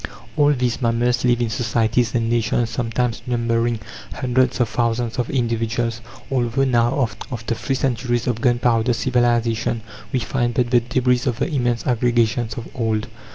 [0.35, 3.79] All these mammals live in societies and nations sometimes numbering
[4.15, 10.55] hundreds of thousands of individuals, although now, after three centuries of gunpowder civilization, we find
[10.55, 13.09] but the debris of the immense aggregations of old.